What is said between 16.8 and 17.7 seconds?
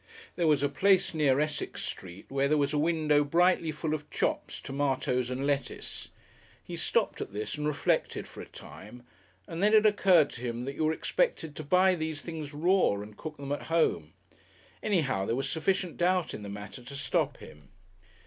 to stop him.